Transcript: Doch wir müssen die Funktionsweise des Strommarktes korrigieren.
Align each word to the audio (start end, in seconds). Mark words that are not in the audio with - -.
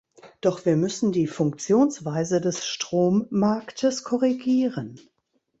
Doch 0.41 0.65
wir 0.65 0.77
müssen 0.77 1.11
die 1.11 1.27
Funktionsweise 1.27 2.41
des 2.41 2.65
Strommarktes 2.65 4.03
korrigieren. 4.03 4.99